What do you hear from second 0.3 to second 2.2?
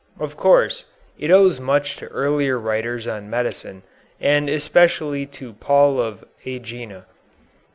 course, it owes much to